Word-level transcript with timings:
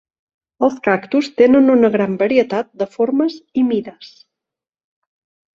Els 0.67 0.77
cactus 0.87 1.27
tenen 1.41 1.69
una 1.75 1.91
gran 1.97 2.17
varietat 2.23 2.71
de 2.83 2.89
formes 2.97 3.39
i 3.63 3.67
mides. 3.71 4.13